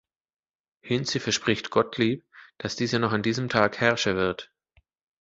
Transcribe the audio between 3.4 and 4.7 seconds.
Tag Herrscher wird.